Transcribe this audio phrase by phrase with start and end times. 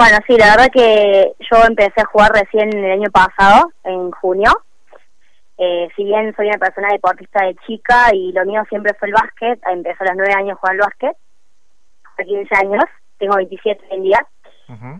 [0.00, 4.50] Bueno, sí, la verdad que yo empecé a jugar recién el año pasado, en junio.
[5.58, 9.14] Eh, si bien soy una persona deportista de chica y lo mío siempre fue el
[9.14, 11.16] básquet, empecé a los nueve años a jugar al básquet,
[12.14, 12.84] hace 15 años,
[13.18, 14.26] tengo 27 en día.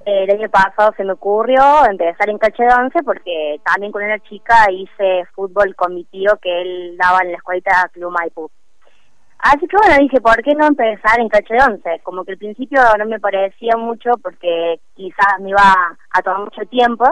[0.05, 4.23] el año pasado se me ocurrió empezar en caché de once porque también cuando era
[4.25, 8.51] chica hice fútbol con mi tío que él daba en la escuelita Club Maipú.
[9.43, 12.01] Así que bueno, dije, ¿por qué no empezar en caché de once?
[12.03, 16.61] Como que al principio no me parecía mucho porque quizás me iba a tomar mucho
[16.69, 17.07] tiempo,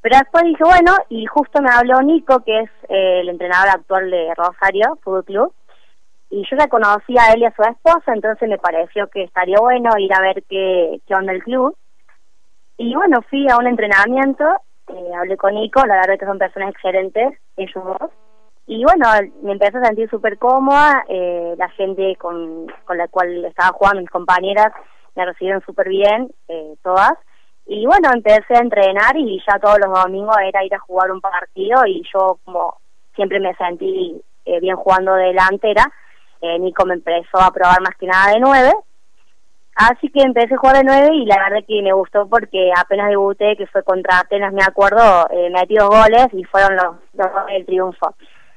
[0.00, 4.10] pero después dije, bueno, y justo me habló Nico, que es eh, el entrenador actual
[4.10, 5.54] de Rosario Fútbol Club,
[6.30, 9.58] y yo ya conocía a él y a su esposa, entonces me pareció que estaría
[9.60, 11.76] bueno ir a ver qué, qué onda el club.
[12.76, 14.44] Y bueno, fui a un entrenamiento,
[14.88, 18.10] eh, hablé con Nico, la verdad que son personas excelentes, ellos dos,
[18.68, 19.06] y bueno,
[19.42, 24.02] me empecé a sentir súper cómoda, eh, la gente con, con la cual estaba jugando,
[24.02, 24.72] mis compañeras,
[25.16, 27.12] me recibieron súper bien, eh, todas.
[27.66, 31.20] Y bueno, empecé a entrenar y ya todos los domingos era ir a jugar un
[31.20, 32.76] partido y yo como
[33.14, 35.90] siempre me sentí eh, bien jugando de delantera,
[36.42, 38.72] eh, Nico me empezó a probar más que nada de nueve.
[39.76, 43.08] Así que empecé a jugar de nueve y la verdad que me gustó porque apenas
[43.08, 47.46] debuté, que fue contra Atenas, me acuerdo, eh, metí dos goles y fueron los dos
[47.46, 48.14] del triunfo.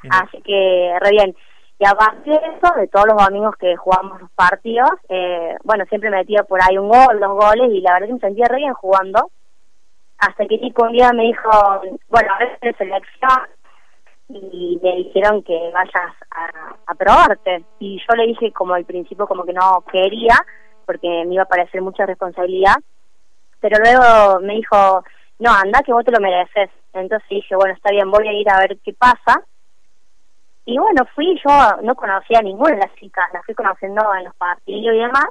[0.09, 1.35] Así que re bien.
[1.81, 6.11] Y aparte de eso, de todos los domingos que jugamos los partidos, eh, bueno, siempre
[6.11, 8.73] metía por ahí un gol, dos goles, y la verdad que me sentía re bien
[8.75, 9.31] jugando.
[10.19, 11.49] Hasta que Nico un día me dijo,
[12.07, 13.47] bueno, a veces selección,
[14.29, 17.65] y me dijeron que vayas a, a probarte.
[17.79, 20.37] Y yo le dije como al principio como que no quería,
[20.85, 22.75] porque me iba a parecer mucha responsabilidad.
[23.59, 25.03] Pero luego me dijo,
[25.39, 26.69] no, anda que vos te lo mereces.
[26.93, 29.43] Entonces dije, bueno, está bien, voy a ir a ver qué pasa
[30.71, 31.51] y bueno, fui, yo
[31.83, 35.27] no conocía a ninguna de las chicas, las fui conociendo en los partidos y demás.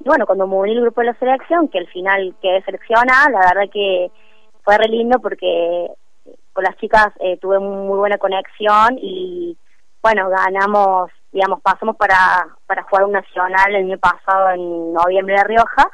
[0.00, 3.30] Y bueno, cuando me uní el grupo de la selección, que al final quedé seleccionada,
[3.30, 4.10] la verdad que
[4.62, 5.88] fue re lindo porque
[6.52, 9.56] con las chicas eh, tuve muy buena conexión y
[10.02, 15.44] bueno, ganamos, digamos, pasamos para, para jugar un nacional el año pasado en noviembre de
[15.44, 15.88] Rioja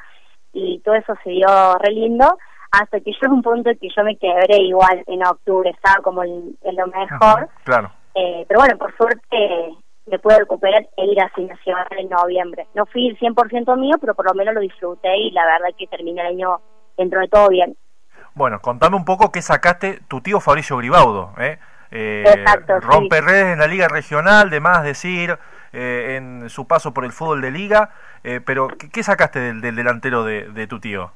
[0.53, 2.37] y todo eso se dio re lindo
[2.71, 6.57] hasta que yo un punto que yo me quebré igual en octubre, estaba como en,
[6.63, 7.49] lo mejor.
[7.65, 7.91] claro.
[8.15, 9.77] Eh, pero bueno, por suerte
[10.07, 12.67] me pude recuperar e ir a Nacional en noviembre.
[12.75, 15.87] No fui el 100% mío, pero por lo menos lo disfruté y la verdad que
[15.87, 16.61] terminé el año
[16.97, 17.77] dentro de todo bien.
[18.35, 21.59] Bueno, contame un poco qué sacaste tu tío Fabricio Gribaudo, ¿eh?
[21.91, 25.39] eh Exacto, rompe redes en la liga regional, de más decir,
[25.73, 27.91] eh, en su paso por el fútbol de liga,
[28.25, 31.11] eh, pero ¿qué, sacaste del, delantero de, de, tu tío?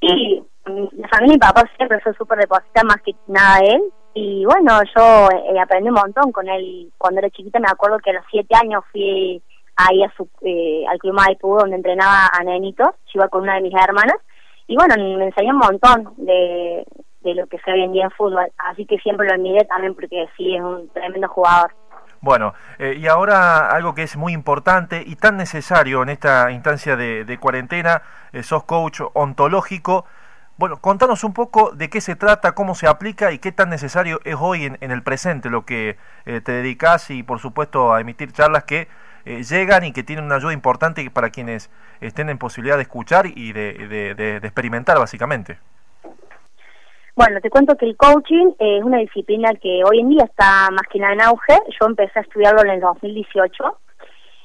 [0.00, 3.82] Sí, la familia mi papá siempre fue súper deposita más que nada él,
[4.14, 6.92] y bueno, yo eh, aprendí un montón con él.
[6.98, 9.42] Cuando era chiquita me acuerdo que a los siete años fui
[9.76, 13.54] ahí a su, eh, al Club Maipú donde entrenaba a nenitos, yo iba con una
[13.54, 14.16] de mis hermanas,
[14.66, 16.86] y bueno, me enseñó un montón de,
[17.20, 19.94] de lo que se hoy en día en fútbol, así que siempre lo admiré también
[19.94, 21.72] porque sí, es un tremendo jugador.
[22.20, 26.94] Bueno, eh, y ahora algo que es muy importante y tan necesario en esta instancia
[26.94, 28.02] de, de cuarentena,
[28.42, 30.04] sos coach ontológico,
[30.60, 34.20] bueno, contanos un poco de qué se trata, cómo se aplica y qué tan necesario
[34.24, 38.30] es hoy en, el presente lo que eh, te dedicas y por supuesto a emitir
[38.32, 38.86] charlas que
[39.24, 41.70] eh, llegan y que tienen una ayuda importante para quienes
[42.02, 45.56] estén en posibilidad de escuchar y de, experimentar básicamente.
[47.16, 50.86] Bueno, te cuento que el coaching es una disciplina que hoy en día está más
[50.92, 51.58] que nada en auge.
[51.80, 53.78] Yo empecé a estudiarlo en el 2018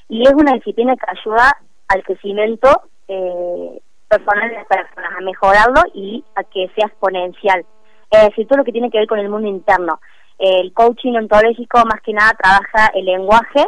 [0.07, 1.57] y es una disciplina que ayuda
[1.89, 7.66] al crecimiento eh, personal de las personas, a mejorarlo y a que sea exponencial.
[8.11, 9.99] Es decir, todo lo que tiene que ver con el mundo interno.
[10.38, 13.66] El coaching ontológico más que nada trabaja el lenguaje,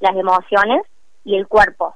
[0.00, 0.82] las emociones
[1.24, 1.94] y el cuerpo.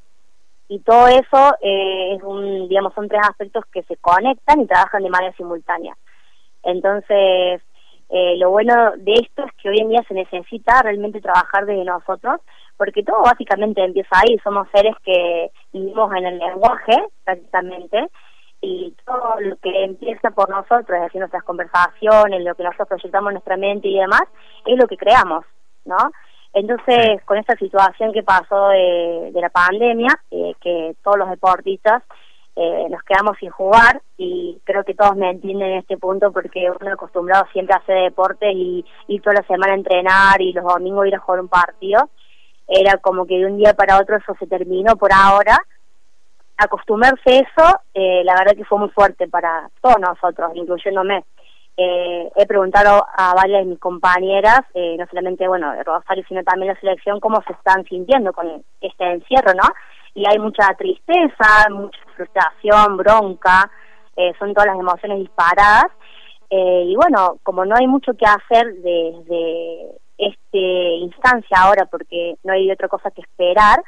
[0.68, 5.02] Y todo eso eh, es un, digamos, son tres aspectos que se conectan y trabajan
[5.02, 5.96] de manera simultánea.
[6.62, 7.60] Entonces,
[8.08, 11.84] eh, lo bueno de esto es que hoy en día se necesita realmente trabajar desde
[11.84, 12.40] nosotros,
[12.76, 18.08] porque todo básicamente empieza ahí, somos seres que vivimos en el lenguaje prácticamente,
[18.60, 23.30] y todo lo que empieza por nosotros, es decir, nuestras conversaciones, lo que nosotros proyectamos
[23.30, 24.22] en nuestra mente y demás,
[24.64, 25.44] es lo que creamos,
[25.84, 25.98] ¿no?
[26.54, 32.02] Entonces, con esta situación que pasó de, de la pandemia, eh, que todos los deportistas
[32.56, 36.70] eh, nos quedamos sin jugar y creo que todos me entienden en este punto porque
[36.70, 40.64] uno acostumbrado siempre a hacer deporte y ir toda la semana a entrenar y los
[40.64, 42.08] domingos ir a jugar un partido.
[42.66, 45.58] Era como que de un día para otro eso se terminó por ahora.
[46.56, 51.24] Acostumbrarse a eso, eh, la verdad que fue muy fuerte para todos nosotros, incluyéndome.
[51.76, 56.72] Eh, he preguntado a varias de mis compañeras, eh, no solamente, bueno, Rosario, sino también
[56.72, 59.68] la selección, cómo se están sintiendo con este encierro, ¿no?
[60.14, 63.68] Y hay mucha tristeza, mucha frustración, bronca,
[64.16, 65.86] eh, son todas las emociones disparadas.
[66.50, 69.73] Eh, y bueno, como no hay mucho que hacer desde
[71.04, 73.82] instancia ahora, porque no hay otra cosa que esperar,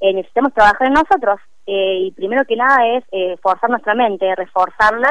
[0.00, 1.40] eh, necesitamos trabajar en nosotros.
[1.64, 3.04] y primero que nada es
[3.40, 5.10] forzar nuestra mente, reforzarla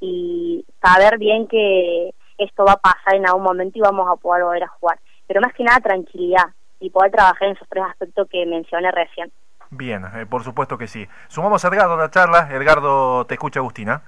[0.00, 4.44] y saber bien que esto va a pasar en algún momento y vamos a poder
[4.44, 4.98] volver a jugar.
[5.26, 6.46] Pero más que nada tranquilidad
[6.80, 9.32] y poder trabajar en esos tres aspectos que mencioné recién.
[9.70, 11.06] Bien, eh, por supuesto que sí.
[11.28, 12.48] Sumamos a Edgardo a la charla.
[12.50, 14.02] Edgardo, te escucha Agustina.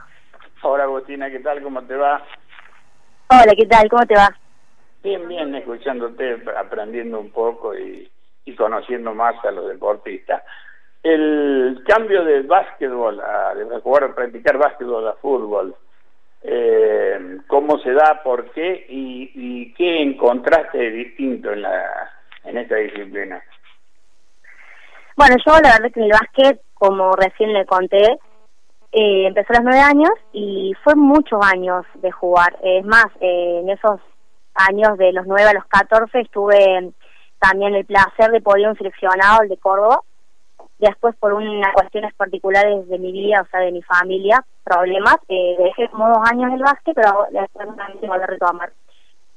[0.62, 1.62] Hola Agustina, ¿qué tal?
[1.62, 2.22] ¿Cómo te va?
[3.28, 3.88] Hola, ¿qué tal?
[3.88, 4.28] ¿Cómo te va?
[5.02, 8.11] Bien, bien, escuchándote, aprendiendo un poco y,
[8.56, 10.43] conociendo más a los deportistas.
[11.02, 15.75] El cambio de básquetbol, a, de jugar a practicar básquetbol a fútbol,
[16.43, 18.20] eh, ¿cómo se da?
[18.25, 18.87] ¿Por qué?
[18.88, 22.11] Y, ¿Y qué encontraste de distinto en, la,
[22.44, 23.41] en esta disciplina?
[25.17, 28.19] Bueno, yo la verdad que en el básquet, como recién le conté,
[28.93, 32.56] eh, empezó a los nueve años y fue muchos años de jugar.
[32.62, 34.00] Es más, eh, en esos
[34.68, 36.92] años de los nueve a los catorce estuve
[37.38, 40.00] también el placer de poder un seleccionado, el de Córdoba.
[40.78, 45.56] Después, por unas cuestiones particulares de mi vida, o sea, de mi familia, problemas, eh,
[45.58, 48.72] dejé como dos años el básquet, pero después también volví a retomar.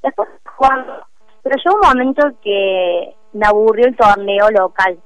[0.02, 1.06] Después, jugando.
[1.42, 4.98] Pero llegó un momento que me aburrió el torneo local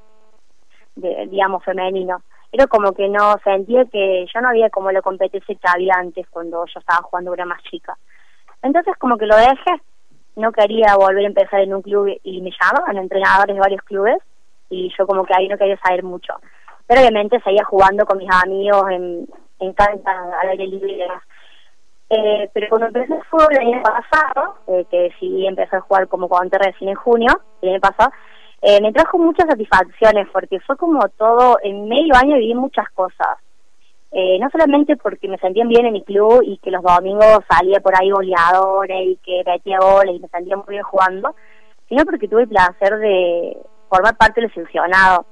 [0.99, 2.23] digamos, femenino.
[2.51, 6.27] Era como que no sentía que yo no había como la competencia que había antes
[6.31, 7.97] cuando yo estaba jugando era más chica.
[8.63, 9.83] Entonces como que lo dejé,
[10.39, 14.19] no quería volver a empezar en un club y me llamaban entrenadores de varios clubes
[14.71, 16.35] y yo como que ahí no quería saber mucho.
[16.87, 21.07] Pero obviamente seguía jugando con mis amigos en, en cancha, al aire libre.
[22.11, 26.09] Eh, pero cuando empecé el fútbol el año pasado, eh, que decidí empezar a jugar
[26.09, 28.11] como cuando recién en junio, el año pasado,
[28.63, 33.39] eh, me trajo muchas satisfacciones porque fue como todo, en medio año viví muchas cosas.
[34.11, 37.81] Eh, no solamente porque me sentían bien en mi club y que los domingos salía
[37.81, 41.35] por ahí goleadores y que metía goles y me sentía muy bien jugando,
[41.89, 43.59] sino porque tuve el placer de
[43.89, 45.27] formar parte del seleccionado.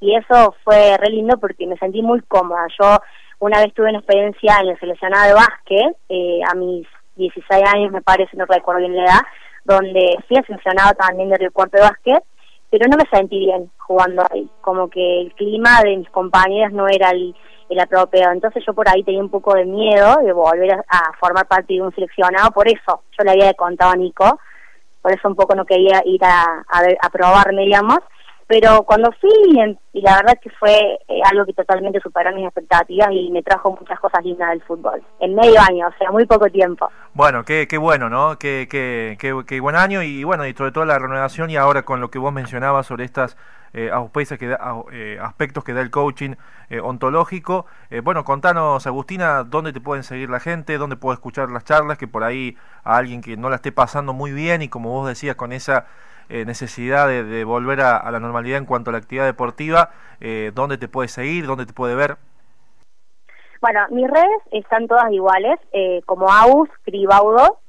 [0.00, 2.66] Y eso fue re lindo porque me sentí muy cómoda.
[2.80, 2.98] Yo
[3.38, 6.86] una vez tuve una experiencia en el seleccionado de básquet, eh, a mis
[7.16, 9.20] 16 años me parece, no recuerdo bien la edad,
[9.64, 12.24] donde fui seleccionado también del recuerdo de básquet
[12.70, 16.86] pero no me sentí bien jugando ahí, como que el clima de mis compañeras no
[16.88, 17.34] era el,
[17.68, 21.46] el apropiado, entonces yo por ahí tenía un poco de miedo de volver a, formar
[21.46, 24.38] parte de un seleccionado, por eso yo le había contado a Nico,
[25.02, 28.00] por eso un poco no quería ir a, a, ver, a probarme, digamos,
[28.46, 29.30] pero cuando fui,
[29.92, 33.76] y la verdad que fue eh, algo que totalmente superó mis expectativas y me trajo
[33.78, 36.88] muchas cosas lindas del fútbol, en medio año, o sea, muy poco tiempo.
[37.14, 38.38] Bueno, qué, qué bueno, ¿no?
[38.38, 42.00] Qué, qué, qué, buen año y bueno, y sobre todo la renovación y ahora con
[42.00, 43.36] lo que vos mencionabas sobre estas
[43.72, 43.90] eh,
[44.38, 46.34] que da, eh, aspectos que da el coaching
[46.70, 47.66] eh, ontológico.
[47.90, 51.98] Eh, bueno, contanos, Agustina, dónde te pueden seguir la gente, dónde puedo escuchar las charlas,
[51.98, 55.08] que por ahí a alguien que no la esté pasando muy bien y como vos
[55.08, 55.86] decías, con esa
[56.28, 59.90] eh, necesidad de, volver a, la normalidad en cuanto a la actividad deportiva,
[60.20, 61.46] eh, ¿dónde te puede seguir?
[61.46, 62.16] ¿Dónde te puede ver?
[63.60, 67.60] Bueno, mis redes están todas iguales, eh, como Aus, Cribaudo,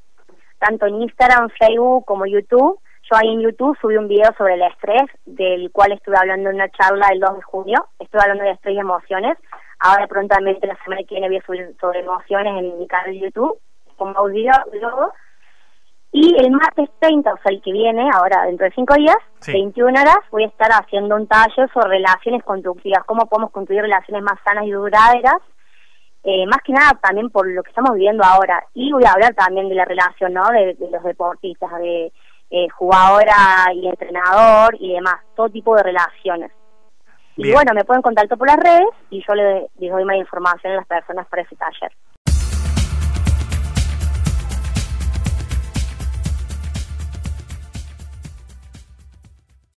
[0.59, 2.79] tanto en Instagram, Facebook como YouTube.
[3.09, 6.55] Yo ahí en YouTube subí un video sobre el estrés, del cual estuve hablando en
[6.55, 7.87] una charla el 2 de junio.
[7.99, 9.37] Estuve hablando de estrés y emociones.
[9.79, 13.19] Ahora prontamente la semana que viene voy a subir sobre emociones en mi canal de
[13.19, 13.59] YouTube,
[13.97, 15.13] como audio, luego
[16.19, 20.01] y el martes 30, o sea, el que viene, ahora dentro de cinco días, 21
[20.01, 24.39] horas, voy a estar haciendo un taller sobre relaciones constructivas, cómo podemos construir relaciones más
[24.43, 25.37] sanas y duraderas,
[26.23, 28.65] eh, más que nada también por lo que estamos viviendo ahora.
[28.73, 32.11] Y voy a hablar también de la relación, ¿no?, de, los deportistas, de
[32.49, 36.51] eh, jugadora y entrenador y demás, todo tipo de relaciones.
[37.35, 40.73] Y bueno, me pueden contactar por las redes y yo les, les doy más información
[40.73, 41.91] a las personas para ese taller.